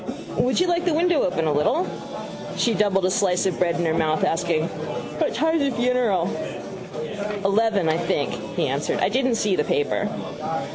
[0.35, 1.85] —Would you like the window open a little?
[2.57, 6.27] She doubled a slice of bread into her mouth, asking: —What time is the funeral?
[7.45, 8.97] —Eleven, I think, he answered.
[8.99, 10.09] I didn't see the paper.